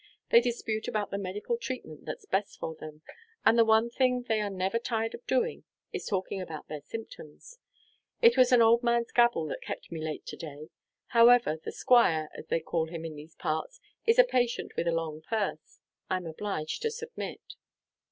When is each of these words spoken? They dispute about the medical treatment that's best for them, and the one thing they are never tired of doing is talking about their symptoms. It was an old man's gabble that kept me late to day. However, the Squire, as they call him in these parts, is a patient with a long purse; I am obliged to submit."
They 0.31 0.41
dispute 0.41 0.87
about 0.87 1.11
the 1.11 1.19
medical 1.19 1.57
treatment 1.57 2.05
that's 2.05 2.25
best 2.25 2.57
for 2.57 2.73
them, 2.73 3.03
and 3.45 3.55
the 3.55 3.63
one 3.63 3.91
thing 3.91 4.23
they 4.23 4.41
are 4.41 4.49
never 4.49 4.79
tired 4.79 5.13
of 5.13 5.27
doing 5.27 5.63
is 5.93 6.07
talking 6.07 6.41
about 6.41 6.67
their 6.67 6.81
symptoms. 6.81 7.59
It 8.19 8.35
was 8.35 8.51
an 8.51 8.63
old 8.63 8.81
man's 8.81 9.11
gabble 9.11 9.45
that 9.49 9.61
kept 9.61 9.91
me 9.91 10.03
late 10.03 10.25
to 10.25 10.35
day. 10.35 10.69
However, 11.09 11.55
the 11.55 11.71
Squire, 11.71 12.31
as 12.35 12.47
they 12.47 12.61
call 12.61 12.87
him 12.87 13.05
in 13.05 13.15
these 13.15 13.35
parts, 13.35 13.79
is 14.07 14.17
a 14.17 14.23
patient 14.23 14.75
with 14.75 14.87
a 14.87 14.91
long 14.91 15.21
purse; 15.21 15.77
I 16.09 16.17
am 16.17 16.25
obliged 16.25 16.81
to 16.81 16.89
submit." 16.89 17.41